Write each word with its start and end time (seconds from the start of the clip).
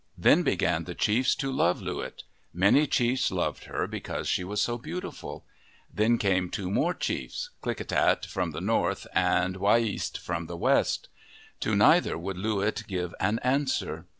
Then 0.17 0.41
began 0.41 0.85
the 0.85 0.95
chiefs 0.95 1.35
to 1.35 1.51
love 1.51 1.79
Loo 1.79 1.97
wit. 1.97 2.23
Many 2.55 2.87
chiefs 2.87 3.29
loved 3.29 3.65
her 3.65 3.85
because 3.85 4.27
she 4.27 4.43
was 4.43 4.59
so 4.59 4.79
beautiful. 4.79 5.45
Then 5.93 6.17
came 6.17 6.49
two 6.49 6.71
more 6.71 6.95
chiefs, 6.95 7.51
Klickitat 7.61 8.25
from 8.25 8.49
the 8.49 8.61
north 8.61 9.05
and 9.13 9.57
Wiyeast 9.57 10.17
from 10.17 10.47
the 10.47 10.57
west. 10.57 11.07
To 11.59 11.75
neither 11.75 12.17
would 12.17 12.37
Loo 12.39 12.61
wit 12.63 12.83
give 12.87 13.13
an 13.19 13.37
answer. 13.43 14.07